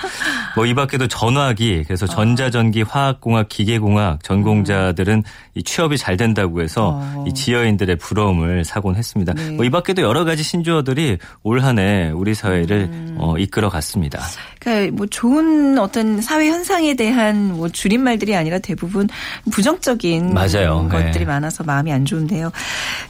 [0.55, 5.23] 뭐 이 밖에도 전화기, 그래서 전자전기, 화학공학, 기계공학 전공자들은
[5.55, 7.25] 이 취업이 잘 된다고 해서 어.
[7.27, 9.33] 이 지어인들의 부러움을 사곤 했습니다.
[9.33, 9.51] 네.
[9.51, 13.15] 뭐이 밖에도 여러 가지 신조어들이 올 한 해 우리 사회를 음.
[13.19, 14.19] 어, 이끌어 갔습니다.
[14.59, 19.07] 그러니까 뭐 좋은 어떤 사회 현상에 대한 뭐 줄임말들이 아니라 대부분
[19.51, 20.87] 부정적인 맞아요.
[20.91, 21.25] 것들이 네.
[21.25, 22.51] 많아서 마음이 안 좋은데요.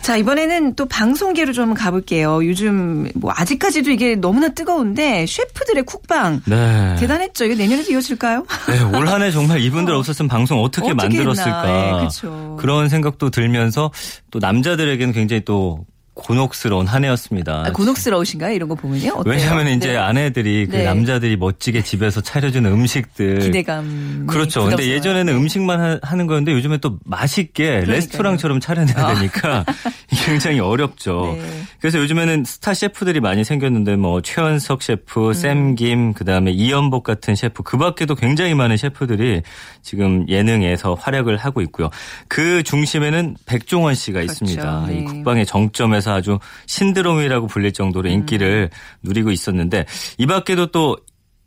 [0.06, 2.46] 자 이번에는 또 방송계로 좀 가볼게요.
[2.46, 6.96] 요즘 뭐 아직까지도 이게 너무나 뜨거운데 셰프들의 쿡방 네.
[7.00, 7.46] 대단했죠.
[7.46, 8.46] 이거 내년에도 이어질까요?
[8.70, 12.56] 네, 올 한 해 정말 이분들 없었으면 방송 어떻게, 어떻게 만들었을까 그쵸.
[12.60, 13.90] 그런 생각도 들면서
[14.30, 17.64] 또 남자들에게는 굉장히 또 곤혹스러운 한 해였습니다.
[17.68, 18.54] 아, 곤혹스러우신가요?
[18.56, 19.12] 이런 거 보면요.
[19.18, 19.34] 어때요?
[19.34, 19.98] 왜냐하면 이제 네.
[19.98, 20.84] 아내들이 그 네.
[20.86, 24.64] 남자들이 멋지게 집에서 차려주는 음식들 기대감 그렇죠.
[24.66, 27.92] 근데 예전에는 음식만 하- 하는 거였는데 요즘에 또 맛있게 그러니까요.
[27.96, 29.14] 레스토랑처럼 차려내야 아.
[29.14, 29.66] 되니까
[30.26, 31.36] 굉장히 어렵죠.
[31.38, 31.62] 네.
[31.82, 34.82] 그래서 요즘에는 스타 셰프들이 많이 생겼는데 뭐 최현석 음.
[34.82, 39.42] 셰프, 샘김, 그다음에 이연복 같은 셰프 그 밖에도 굉장히 많은 셰프들이
[39.82, 41.90] 지금 예능에서 활약을 하고 있고요.
[42.30, 44.32] 그 중심에는 백종원 씨가 그렇죠.
[44.46, 44.86] 있습니다.
[44.88, 45.00] 네.
[45.00, 48.78] 이 국방의 정점에서 아주 신드롬이라고 불릴 정도로 인기를 음.
[49.04, 49.86] 누리고 있었는데
[50.18, 50.98] 이 밖에도 또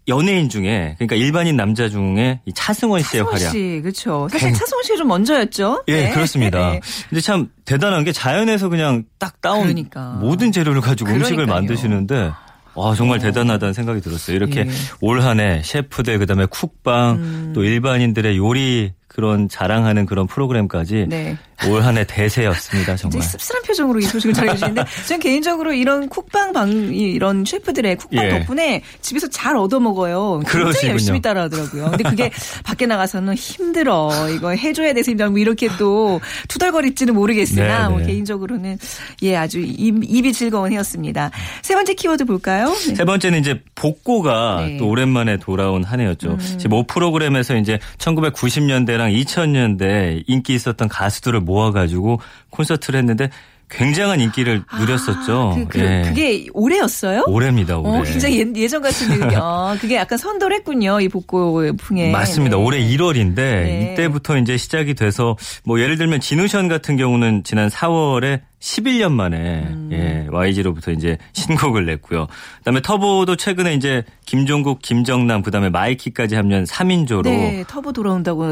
[0.08, 3.52] 연예인 중에 그러니까 일반인 남자 중에 이 차승원 씨의 차승원 활약.
[3.52, 4.26] 씨, 그렇죠.
[4.30, 5.84] 사실 차승원 씨가 좀 먼저였죠.
[5.88, 6.10] 예, 네.
[6.12, 6.70] 그렇습니다.
[6.70, 6.80] 네.
[7.10, 10.12] 근데 참 대단한 게 자연에서 그냥 딱 따온 그러니까.
[10.20, 11.54] 모든 재료를 가지고 음식을 그러니까요.
[11.54, 12.30] 만드시는데
[12.74, 14.36] 와 정말 대단하다는 생각이 들었어요.
[14.36, 14.62] 이렇게 예.
[14.64, 14.70] 음.
[15.02, 21.36] 올 한 해 셰프들 그다음에 쿡방 또 일반인들의 요리 그런 자랑하는 그런 프로그램까지 네.
[21.68, 22.94] 올 한해 대세였습니다.
[22.96, 23.20] 정말.
[23.22, 28.28] 씁쓸한 표정으로 이 소식을 전해주시는데 저는 개인적으로 이런 쿡방 방 이- 이런 셰프들의 쿡방 예.
[28.28, 30.40] 덕분에 집에서 잘 얻어 먹어요.
[30.44, 30.92] 굉장히 그러시군요.
[30.92, 31.90] 열심히 따라하더라고요.
[31.90, 32.30] 근데 그게
[32.64, 34.10] 밖에 나가서는 힘들어.
[34.30, 35.30] 이거 해줘야 돼서 힘들어.
[35.30, 38.06] 뭐 이렇게 또 투덜거릴지는 모르겠으나 네, 뭐 네.
[38.06, 38.78] 개인적으로는
[39.22, 41.30] 예 아주 입, 입이 즐거운 해였습니다.
[41.62, 42.66] 세 번째 키워드 볼까요?
[42.86, 42.94] 네.
[42.94, 44.74] 세 번째는 이제 복고가 네.
[44.74, 44.78] 음.
[44.78, 46.38] 또 오랜만에 돌아온 한 해였죠.
[46.38, 53.30] 지금 모 프로그램에서 이제 1990년대 랑 2000년대 인기 있었던 가수들을 모아가지고 콘서트를 했는데
[53.70, 55.54] 굉장한 인기를 누렸었죠.
[55.54, 56.02] 그, 그, 예.
[56.04, 57.24] 그게 올해였어요?
[57.26, 57.78] 올해입니다.
[57.78, 58.00] 올해.
[58.00, 59.38] 어, 굉장히 예, 예전 같은 느낌.
[59.40, 61.00] 어, 그게 약간 선도했군요.
[61.00, 62.10] 이 복고풍에.
[62.10, 62.56] 맞습니다.
[62.56, 62.62] 네.
[62.62, 63.92] 올해 1월인데 네.
[63.92, 69.88] 이때부터 이제 시작이 돼서 뭐 예를 들면 진우션 같은 경우는 지난 4월에 11년 만에 음.
[69.92, 72.26] 예, YG로부터 이제 신곡을 냈고요.
[72.58, 78.46] 그다음에 터보도 최근에 이제 김종국, 김정남 그다음에 마이키까지 합류한 3인조로 네, 터보 돌아온다고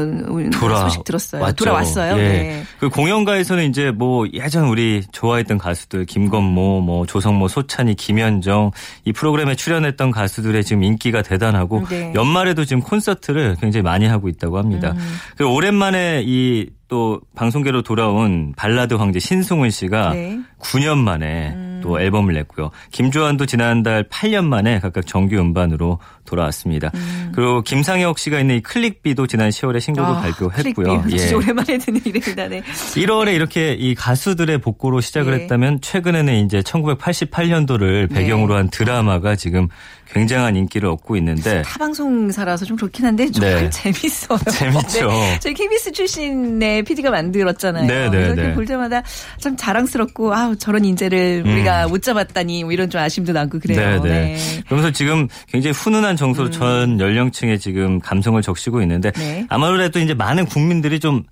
[0.51, 1.41] 돌아 소식 들었어요.
[1.41, 1.55] 왔죠.
[1.65, 2.13] 돌아왔어요.
[2.13, 2.17] 예.
[2.17, 2.63] 네.
[2.79, 8.71] 그 공연가에서는 이제 뭐 예전 우리 좋아했던 가수들 김건모, 뭐 조성모, 소찬이, 김현정
[9.03, 12.13] 이 프로그램에 출연했던 가수들의 지금 인기가 대단하고 네.
[12.15, 14.93] 연말에도 지금 콘서트를 굉장히 많이 하고 있다고 합니다.
[14.95, 15.15] 음.
[15.35, 20.33] 그리고 오랜만에 이또 방송계로 돌아온 발라드 황제 신승훈 씨가 네.
[20.33, 20.45] 음.
[20.59, 22.71] 9년 만에 또 앨범을 냈고요.
[22.91, 26.91] 김조한도 지난달 8년 만에 각각 정규 음반으로 돌아왔습니다.
[27.33, 31.01] 그리고 김상혁 씨가 있는 이 클릭비도 지난 10월에 신곡을 아, 발표했고요.
[31.01, 31.17] 클릭비.
[31.19, 31.33] 예.
[31.33, 32.47] 오랜만에 듣는 이름이다.
[32.47, 32.61] 네.
[32.95, 35.43] 1월에 이렇게 이 가수들의 복고로 시작을 예.
[35.43, 38.15] 했다면 최근에는 이제 1988년도를 네.
[38.15, 39.67] 배경으로 한 드라마가 지금
[40.11, 43.69] 굉장한 인기를 얻고 있는데 타 방송사라서 좀 그렇긴 한데 정말 네.
[43.69, 44.39] 재밌어요.
[44.51, 45.07] 재밌죠.
[45.07, 45.39] 네.
[45.41, 47.87] 저희 KBS 출신의 PD가 만들었잖아요.
[47.87, 48.53] 네, 네, 그래서 네.
[48.53, 49.03] 볼 때마다
[49.39, 51.51] 참 자랑스럽고 아 저런 인재를 음.
[51.51, 54.01] 우리가 못 잡았다니 뭐 이런 좀 아쉬움도 남고 그래요.
[54.01, 54.37] 네, 네.
[54.65, 59.19] 그러면서 지금 굉장히 훈훈한 정서로 전 연령층에 지금 감성을 적시고 있는데 음.
[59.19, 59.45] 네.
[59.49, 61.23] 아무래도 이제 많은 국민들이 좀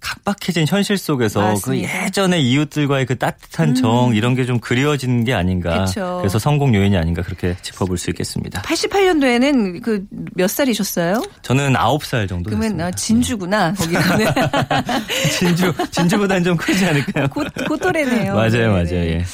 [0.00, 1.88] 각박해진 현실 속에서 맞습니다.
[1.88, 1.92] 음.
[1.92, 5.84] 그 예전의 이웃들과의 그 따뜻한 정 이런 게 좀 그리워지는 게 아닌가.
[5.84, 6.20] 그쵸.
[6.24, 8.62] 래서 성공 요인이 아닌가 그렇게 짚어볼 수 있겠습니다.
[8.62, 11.22] 88년도에는 그 몇 살이셨어요?
[11.42, 12.86] 저는 9살 정도 그러면 됐습니다.
[12.88, 14.02] 어, 진주구나 거기는
[15.38, 17.28] 진주 진주보다는 좀 크지 않을까요?
[17.28, 18.34] 곧, 곧 또래네요.
[18.36, 18.86] 맞아요, 네, 맞아요.
[18.86, 19.08] 네.
[19.18, 19.24] 예.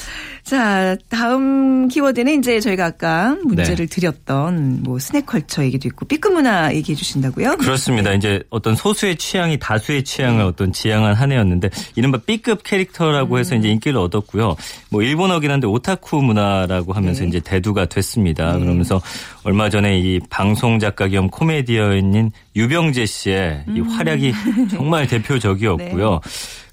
[0.48, 3.86] 자, 다음 키워드는 이제 저희가 아까 문제를 네.
[3.86, 7.58] 드렸던 뭐 스낵컬처 얘기도 있고 B급 문화 얘기해 주신다고요?
[7.58, 8.14] 그렇습니다.
[8.14, 13.68] 이제 어떤 소수의 취향이 다수의 취향을 어떤 지향한 한 해였는데 이른바 B급 캐릭터라고 해서 이제
[13.68, 14.56] 인기를 얻었고요.
[14.88, 17.28] 뭐 일본어긴 한데 오타쿠 문화라고 하면서 네.
[17.28, 18.56] 이제 대두가 됐습니다.
[18.58, 19.02] 그러면서
[19.48, 24.34] 얼마 전에 이 방송 작가 겸 코미디언인 유병재 씨의 이 활약이
[24.70, 26.20] 정말 대표적이었고요.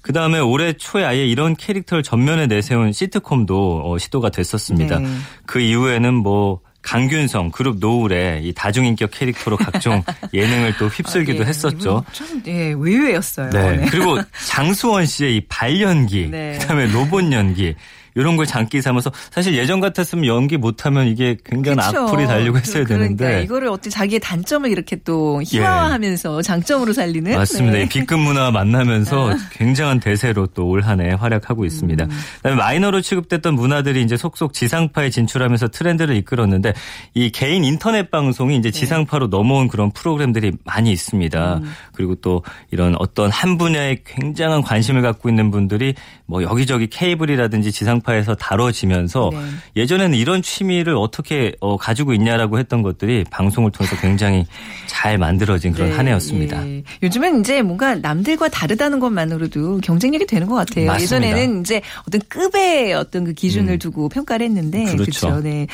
[0.02, 4.98] 그 다음에 올해 초에 아예 이런 캐릭터를 전면에 내세운 시트콤도 어, 시도가 됐었습니다.
[4.98, 5.08] 네.
[5.46, 10.02] 그 이후에는 뭐 강균성 그룹 노을의 이 다중인격 캐릭터로 각종
[10.34, 11.48] 예능을 또 휩쓸기도 아, 예.
[11.48, 12.04] 했었죠.
[12.12, 13.50] 좀 예, 의외였어요.
[13.52, 13.76] 네.
[13.78, 13.86] 네.
[13.88, 16.58] 그리고 장수원 씨의 이 발연기, 네.
[16.60, 17.74] 그다음에 로봇 연기
[18.16, 22.02] 이런 걸 장기 삼아서 사실 예전 같았으면 연기 못하면 이게 굉장한 그쵸.
[22.08, 27.76] 악플이 달리고 했어야 그러니까 되는데 이거를 어떻게 자기의 단점을 이렇게 또 희화화하면서 장점으로 살리는 맞습니다.
[27.78, 27.84] 네.
[27.84, 32.04] 이 B급 문화 만나면서 굉장한 대세로 또 올 한 해 활약하고 있습니다.
[32.04, 32.10] 음.
[32.38, 36.72] 그다음에 마이너로 취급됐던 문화들이 이제 속속 지상파에 진출하면서 트렌드를 이끌었는데
[37.14, 38.58] 이 개인 인터넷 방송이 네.
[38.58, 41.56] 이제 지상파로 넘어온 그런 프로그램들이 많이 있습니다.
[41.56, 41.72] 음.
[41.96, 45.94] 그리고 또 이런 어떤 한 분야에 굉장한 관심을 갖고 있는 분들이
[46.26, 49.38] 뭐 여기저기 케이블이라든지 지상파에서 다뤄지면서 네.
[49.76, 54.46] 예전에는 이런 취미를 어떻게 어, 가지고 있냐라고 했던 것들이 방송을 통해서 굉장히
[54.86, 56.66] 잘 만들어진 그런 네, 한 해였습니다.
[56.68, 56.82] 예.
[57.02, 60.86] 요즘은 이제 뭔가 남들과 다르다는 것만으로도 경쟁력이 되는 것 같아요.
[60.86, 61.28] 맞습니다.
[61.28, 64.96] 예전에는 이제 어떤 급의 어떤 그 기준을 두고 평가를 했는데 음.
[64.96, 65.28] 그렇죠.
[65.28, 65.40] 그렇죠.
[65.42, 65.66] 네.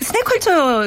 [0.00, 0.84] 스낵컬처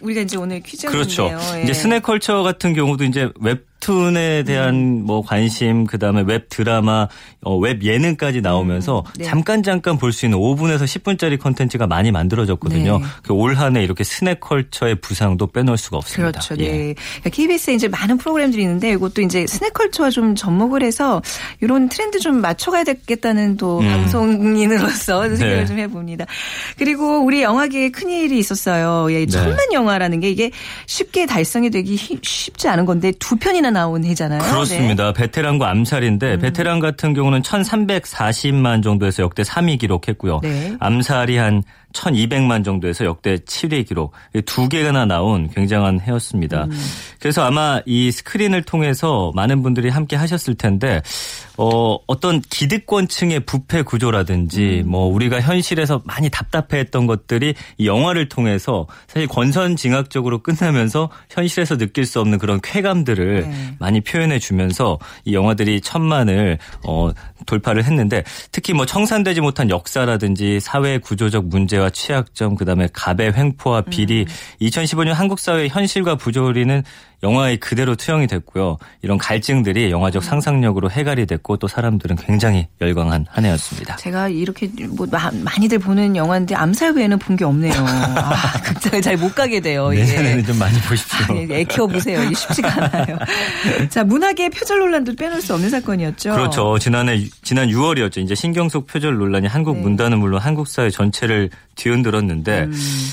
[0.00, 0.90] 우리가 이제 오늘 퀴즈인데요.
[0.90, 1.30] 그렇죠.
[1.56, 1.62] 예.
[1.62, 5.02] 이제 스낵컬처 같은 경우도 이제 웹툰에 대한 음.
[5.06, 7.08] 뭐 관심, 그 다음에 웹 드라마,
[7.42, 9.24] 어, 웹 예능까지 나오면서 네.
[9.24, 12.98] 잠깐 잠깐 볼 수 있는 5분에서 10분짜리 컨텐츠가 많이 만들어졌거든요.
[12.98, 13.04] 네.
[13.22, 16.40] 그 올 한해 이렇게 스낵 컬처의 부상도 빼놓을 수가 없습니다.
[16.40, 16.62] 그렇죠.
[16.62, 16.68] 예.
[16.70, 16.94] 네.
[17.20, 21.22] 그러니까 KBS에 이제 많은 프로그램들이 있는데 이것도 이제 스낵 컬처와 좀 접목을 해서
[21.60, 23.86] 이런 트렌드 좀 맞춰가야 되겠다는 또 음.
[23.88, 25.66] 방송인으로서 생각을 네.
[25.66, 26.26] 좀 해봅니다.
[26.76, 29.12] 그리고 우리 영화계에 큰 일이 있었어요.
[29.12, 29.26] 예, 네.
[29.26, 30.50] 천만 영화라는 게 이게
[30.86, 34.40] 쉽게 달성이 되기 힘- 쉽지 않은 건데 두 편이나 나온 해잖아요.
[34.40, 34.48] 네.
[34.48, 35.12] 그렇습니다.
[35.12, 36.40] 베테랑과 암살인데 음.
[36.40, 40.40] 베테랑 같은 경우는 1,340만 정도에서 역대 3위 기록했고요.
[40.42, 40.76] 네.
[40.80, 41.62] 암살이 한
[41.98, 44.12] 1,200만 정도에서 역대 7위 기록.
[44.34, 46.64] 이두 개나 나온 굉장한 해였습니다.
[46.64, 46.70] 음.
[47.18, 51.02] 그래서 아마 이 스크린을 통해서 많은 분들이 함께 하셨을 텐데
[51.56, 54.90] 어, 어떤 기득권층의 부패 구조라든지 음.
[54.90, 62.20] 뭐 우리가 현실에서 많이 답답해했던 것들이 이 영화를 통해서 사실 권선징악적으로 끝나면서 현실에서 느낄 수
[62.20, 63.74] 없는 그런 쾌감들을 네.
[63.80, 67.10] 많이 표현해 주면서 이 영화들이 천만을 어,
[67.46, 74.26] 돌파를 했는데 특히 뭐 청산되지 못한 역사라든지 사회 구조적 문제와 취약점 그다음에 갑의 횡포와 비리
[74.60, 76.82] 2015년 한국 사회의 현실과 부조리는
[77.22, 78.78] 영화에 그대로 투영이 됐고요.
[79.02, 83.96] 이런 갈증들이 영화적 상상력으로 해갈이 됐고 또 사람들은 굉장히 열광한 한 해였습니다.
[83.96, 87.72] 제가 이렇게 뭐 마- 많이들 보는 영화인데 암살 외에는 본 게 없네요.
[87.76, 89.88] 아, 극장에 잘 못 가게 돼요.
[89.90, 91.34] 내년에는 좀 많이 보십시오.
[91.34, 92.22] 아, 애 키워보세요.
[92.24, 93.18] 이게 쉽지가 않아요.
[93.90, 96.32] 자, 문학의 표절 논란도 빼놓을 수 없는 사건이었죠.
[96.34, 96.78] 그렇죠.
[96.78, 98.18] 지난해 지난 6월이었죠.
[98.18, 99.82] 이제 신경숙 표절 논란이 한국 네.
[99.82, 102.72] 문단은 물론 한국 사회 전체를 뒤흔들었는데 음.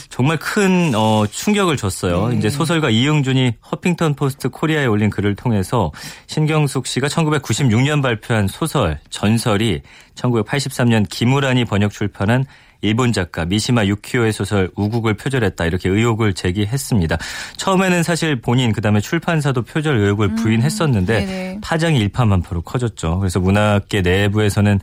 [0.10, 2.30] 정말 큰 어, 충격을 줬어요.
[2.30, 2.38] 네.
[2.38, 5.92] 이제 소설가 이응준이 허핑턴 포스트 코리아에 올린 글을 통해서
[6.28, 9.82] 신경숙 씨가 1996년 발표한 소설 전설이
[10.16, 12.46] 1983년 김후란이 번역 출판한
[12.82, 17.18] 일본 작가 미시마 유키오의 소설 우국을 표절했다 이렇게 의혹을 제기했습니다.
[17.58, 21.62] 처음에는 사실 본인 그다음에 출판사도 표절 의혹을 부인했었는데 음.
[21.62, 23.20] 파장이 일파만파로 커졌죠.
[23.20, 24.80] 그래서 문학계 내부에서는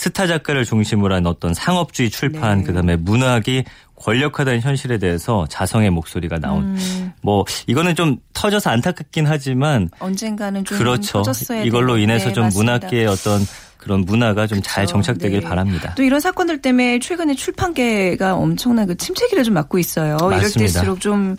[0.00, 2.64] 스타 작가를 중심으로 한 어떤 상업주의 출판 네.
[2.64, 3.64] 그다음에 문학이
[4.00, 7.12] 권력화된 현실에 대해서 자성의 목소리가 나온 음.
[7.22, 11.18] 뭐 이거는 좀 터져서 안타깝긴 하지만 언젠가는 좀 그렇죠.
[11.18, 11.98] 터졌어야 이걸로.
[11.98, 12.72] 인해서 좀 맞습니다.
[12.72, 13.40] 문학계의 어떤
[13.80, 14.86] 그런 문화가 좀 잘.
[14.86, 15.46] 정착되길 네.
[15.48, 15.94] 바랍니다.
[15.96, 20.16] 또 이런 사건들 때문에 최근에 출판계가 엄청난 그 침체기를 좀 맞고 있어요.
[20.16, 20.58] 이럴 맞습니다.
[20.58, 21.36] 때일수록 좀,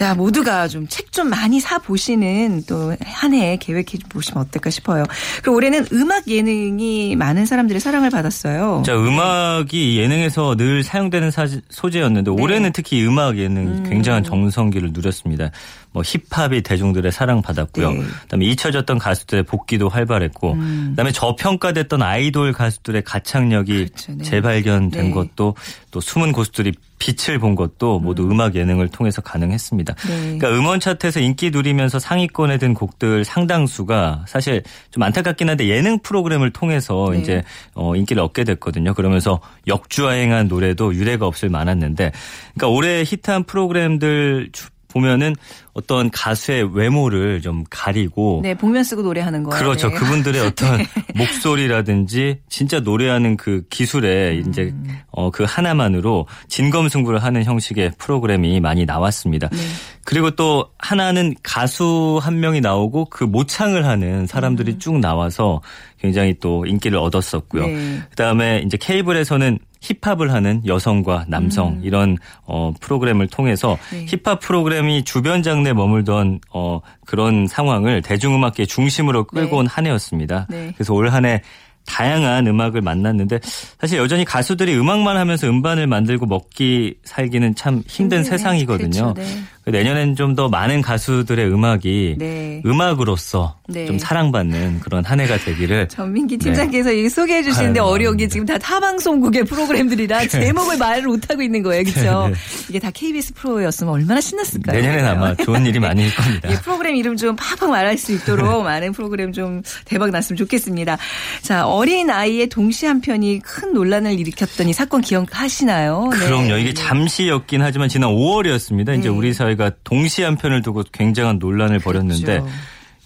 [0.00, 5.04] 야, 모두가 좀책좀 많이 사 보시는 또 한 해 계획해 보시면 어떨까 싶어요.
[5.42, 8.82] 그리고 올해는 음악 예능이 많은 사람들의 사랑을 받았어요.
[8.86, 12.42] 자, 음악이 예능에서 늘 사용되는 사- 소재였는데 네.
[12.42, 13.84] 올해는 특히 음악 예능이 음.
[13.88, 15.50] 굉장한 정성기를 누렸습니다.
[15.96, 17.90] 뭐 힙합이 대중들의 사랑받았고요.
[17.90, 18.02] 네.
[18.24, 20.86] 그다음에 잊혀졌던 가수들의 복귀도 활발했고 음.
[20.90, 24.12] 그다음에 저평가됐던 아이돌 가수들의 가창력이 그렇죠.
[24.12, 24.22] 네.
[24.22, 25.10] 재발견된 네.
[25.10, 25.54] 것도
[25.90, 29.94] 또 숨은 고수들이 빛을 본 것도 모두 음 악 예능을 통해서 가능했습니다.
[29.94, 30.16] 네.
[30.38, 36.50] 그러니까 음원 차트에서 인기 누리면서 상위권에 든 곡들 상당수가 사실 좀 안타깝긴 한데 예능 프로그램을
[36.52, 37.20] 통해서 네.
[37.20, 37.42] 이제
[37.74, 38.92] 어 인기를 얻게 됐거든요.
[38.92, 42.12] 그러면서 역주행한 노래도 유례가 없을 많았는데
[42.54, 45.36] 그러니까 올해 히트한 프로그램들 주- 보면은
[45.74, 49.62] 어떤 가수의 외모를 좀 가리고 네, 복면 쓰고 노래하는 거예요.
[49.62, 49.88] 그렇죠.
[49.88, 49.94] 네.
[49.94, 54.48] 그분들의 어떤 목소리라든지 진짜 노래하는 그 기술에 음.
[54.48, 54.74] 이제
[55.10, 59.48] 어 그 하나만으로 진검승부를 하는 형식의 프로그램이 많이 나왔습니다.
[59.48, 59.58] 네.
[60.04, 64.78] 그리고 또 하나는 가수 한 명이 나오고 그 모창을 하는 사람들이 음.
[64.78, 65.60] 쭉 나와서
[66.00, 67.66] 굉장히 또 인기를 얻었었고요.
[67.66, 68.00] 네.
[68.10, 73.98] 그다음에 이제 케이블에서는 힙합을 하는 여성과 남성 이런 어 프로그램을 통해서 음.
[73.98, 74.06] 네.
[74.08, 79.56] 힙합 프로그램이 주변 장르에 머물던 어 그런 상황을 대중음악계 중심으로 끌고 네.
[79.68, 80.46] 온한 해였습니다.
[80.50, 80.72] 네.
[80.76, 81.42] 그래서 올 한 해
[81.86, 83.38] 다양한 음악을 만났는데
[83.80, 88.22] 사실 여전히 가수들이 음악만 하면서 음반을 만들고 먹기 살기는 참 힘든 힘드네.
[88.24, 89.14] 세상이거든요.
[89.14, 89.30] 그렇죠.
[89.66, 89.78] 네.
[89.78, 92.60] 내년엔 좀 더 많은 가수들의 음악이 네.
[92.66, 93.86] 음악으로서 네.
[93.86, 98.28] 좀 사랑받는 그런 한 해가 되기를 전민기 팀장께서 이게 소개해 주시는데 아유, 어려운 게.
[98.28, 101.84] 지금 다 타방송국의 프로그램들이라 제목을 말을 못 하고 있는 거예요.
[101.84, 102.28] 그렇죠?
[102.28, 102.34] 네.
[102.68, 104.78] 이게 다 KBS 프로였으면 얼마나 신났을까요?
[104.78, 106.48] 내년엔 아마 좋은 일이 많을 겁니다.
[106.52, 110.98] 이 프로그램 이름 좀 팍팍 말할 수 있도록 많은 프로그램 좀 대박 났으면 좋겠습니다.
[111.40, 116.10] 자, 어린 아이의 동시 한 편이 큰 논란을 일으켰던 이 사건 기억하시나요?
[116.12, 116.18] 네.
[116.18, 116.56] 그럼요.
[116.58, 118.98] 이게 잠시였긴 하지만 지난 5월이었습니다.
[118.98, 119.08] 이제 네.
[119.08, 122.48] 우리 사회 가 동시 한 편을 두고 굉장한 논란을 벌였는데 그렇죠.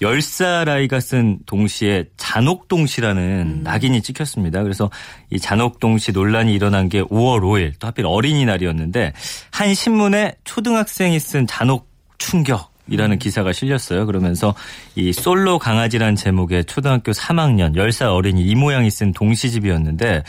[0.02, 3.60] 10살 아이가 쓴 동시에 잔혹동시라는 음.
[3.62, 4.62] 낙인이 찍혔습니다.
[4.62, 4.90] 그래서
[5.30, 9.12] 이 잔혹동시 논란이 일어난 게 5월 5일 또 하필 어린이날이었는데
[9.50, 13.18] 한 신문에 초등학생이 쓴 잔혹 충격 이라는 음.
[13.18, 14.06] 기사가 실렸어요.
[14.06, 14.54] 그러면서
[14.96, 20.24] 이 솔로 강아지란 제목의 초등학교 3학년 10살 어린이 이 모양이 쓴 동시집이었는데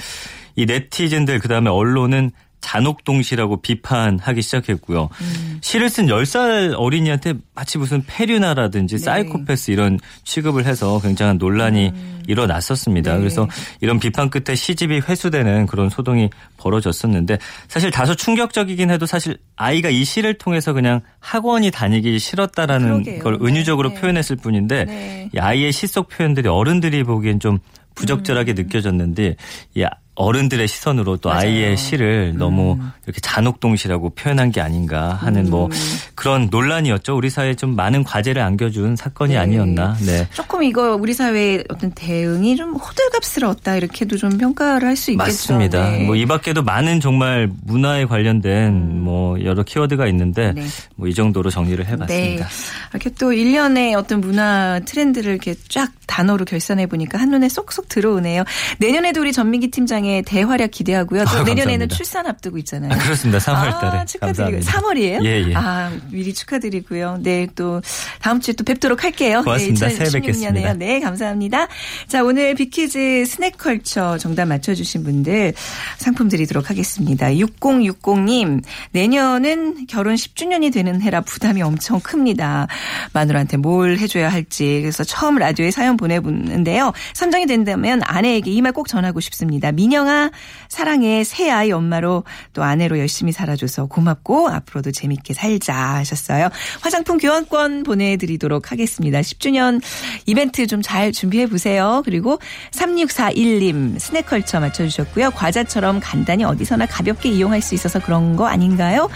[0.57, 2.31] 이 네티즌들 그다음에 언론은
[2.62, 5.10] 잔혹동시라고 비판하기 시작했고요.
[5.21, 5.58] 음.
[5.62, 9.02] 시를 쓴 10살 어린이한테 마치 무슨 페류나라든지 네.
[9.02, 11.91] 사이코패스 이런 취급을 해서 굉장한 논란이
[12.28, 13.13] 일어났었습니다.
[13.13, 13.19] 네.
[13.19, 13.47] 그래서
[13.82, 20.04] 이런 비판 끝에 시집이 회수되는 그런 소동이 벌어졌었는데 사실 다소 충격적이긴 해도 사실 아이가 이
[20.04, 23.24] 시를 통해서 그냥 학원이 다니기 싫었다라는 그러게요.
[23.24, 23.95] 걸 은유적으로 네.
[23.95, 25.30] 표현했을 뿐인데 네.
[25.34, 27.60] 이 아이의 시속 표현들이 어른들이 보기엔 좀 음.
[27.95, 29.36] 부적절하게 느껴졌는데
[29.76, 31.41] 이 어른들의 시선으로 또 맞아요.
[31.41, 31.45] 음.
[31.47, 35.71] 아이의 시를 너무 이렇게 잔혹동시라고 표현한 게 아닌가 하는 뭐 음.
[36.15, 37.15] 그런 논란이었죠.
[37.15, 39.39] 우리 사회에 좀 많은 과제를 안겨준 사건이 네.
[39.39, 39.95] 아니었나.
[40.06, 40.28] 네.
[40.34, 45.26] 조금 이거 우리 사회의 어떤 대응이 좀 호들갑스러웠다 이렇게도 좀 평가를 할 수 있겠죠.
[45.26, 45.89] 맞습니다.
[45.91, 46.04] 네.
[46.06, 50.56] 뭐이 밖에도 많은 정말 문화에 관련된 뭐 여러 키워드가 있는데 음.
[50.56, 50.67] 네.
[50.97, 51.91] 뭐이 정도로 정리를 네.
[51.91, 52.47] 해봤습니다.
[52.91, 58.43] 이렇게 또 일련의 어떤 문화 트렌드를 이렇게 쫙 단어로 결산해 보니까 한눈에 쏙쏙 들어오네요.
[58.80, 61.26] 내년에도 우리 전민기 팀장의 대활약 기대하고요.
[61.26, 61.88] 또 아, 내년에는.
[61.90, 62.92] 출산 앞두고 있잖아요.
[62.92, 63.38] 아, 그렇습니다.
[63.40, 64.60] 3월 달에 아, 축하드리고요.
[64.62, 65.24] 3월이에요?
[65.26, 65.54] 예, 예.
[65.56, 67.20] 아, 미리 축하드리고요.
[67.22, 67.82] 네, 또
[68.22, 69.42] 다음 주에 또 뵙도록 할게요.
[69.44, 69.88] 고맙습니다.
[69.90, 70.14] 네, 새해 2016년에요.
[70.14, 70.74] 뵙겠습니다.
[70.74, 71.68] 네, 감사합니다.
[72.08, 75.54] 자, 오늘 빅퀴즈 스낵컬처 정답 맞춰주신 분들
[75.98, 77.28] 상품 드리도록 하겠습니다.
[77.28, 82.68] 6060님, 내년은 결혼 10주년이 되는 해라 부담이 엄청 큽니다.
[83.14, 84.80] 마누라한테 뭘 해줘야 할지.
[84.82, 86.94] 그래서 처음 라디오에 사연 보내보는데요.
[87.14, 89.72] 선정이 된다면 아내에게 이 말 꼭 전하고 싶습니다.
[89.74, 90.32] 민영아,
[90.67, 91.23] 사랑해.
[91.23, 92.23] 새 아이 엄마로
[92.54, 96.49] 또 아내로 열심히 살아줘서 고맙고 앞으로도 재밌게 살자 하셨어요.
[96.82, 99.19] 화장품 교환권 보내드리도록 하겠습니다.
[99.21, 99.82] 10주년
[100.25, 102.01] 이벤트 좀 잘 준비해 보세요.
[102.04, 102.39] 그리고
[102.71, 105.32] 3641님 스낵컬처 맞춰주셨고요.
[105.32, 109.10] 과자처럼 간단히 어디서나 가볍게 이용할 수 있어서 그런 거 아닌가요?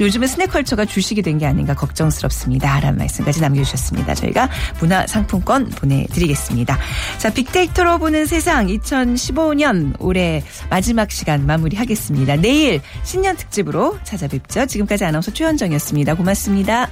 [0.00, 2.80] 요즘은 스낵컬처가 주식이 된 게 아닌가 걱정스럽습니다.
[2.80, 4.14] 라는 말씀까지 남겨주셨습니다.
[4.14, 6.78] 저희가 문화상품권 보내드리겠습니다.
[7.18, 12.36] 자, 빅데이터로 보는 세상 2015년 올해 마지막 시간 마무리하겠습니다.
[12.36, 14.66] 내일 신년 특집으로 찾아뵙죠.
[14.66, 16.14] 지금까지 아나운서 최현정이었습니다.
[16.14, 16.88] 고맙습니다.